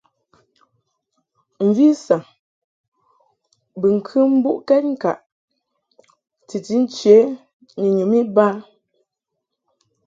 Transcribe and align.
Mvi 1.67 1.87
saŋ 2.03 2.21
bɨŋkɨ 3.79 4.19
mbuʼkɛd 4.37 4.83
ŋkaʼ 4.93 5.19
titi 6.47 6.75
nche 6.83 7.15
ni 7.79 7.87
nyum 7.95 8.11
iba. 8.21 8.45